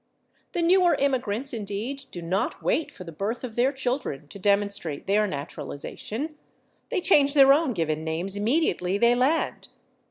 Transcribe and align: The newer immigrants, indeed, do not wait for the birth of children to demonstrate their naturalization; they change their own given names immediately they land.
The 0.53 0.63
newer 0.63 0.95
immigrants, 0.95 1.53
indeed, 1.53 2.05
do 2.09 2.23
not 2.23 2.63
wait 2.63 2.91
for 2.91 3.03
the 3.03 3.11
birth 3.11 3.43
of 3.43 3.55
children 3.75 4.27
to 4.29 4.39
demonstrate 4.39 5.05
their 5.05 5.27
naturalization; 5.27 6.39
they 6.89 7.01
change 7.01 7.35
their 7.35 7.53
own 7.53 7.73
given 7.73 8.03
names 8.03 8.35
immediately 8.35 8.97
they 8.97 9.13
land. 9.13 9.67